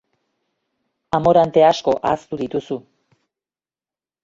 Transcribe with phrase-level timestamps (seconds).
[1.17, 2.81] Amorante asko ahaztu dituzu.